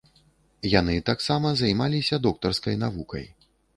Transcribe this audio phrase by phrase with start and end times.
[0.79, 3.25] Яны таксама займаліся доктарскай навукай.